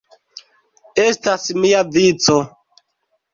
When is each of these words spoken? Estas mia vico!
Estas 1.03 1.45
mia 1.67 1.83
vico! 1.99 2.39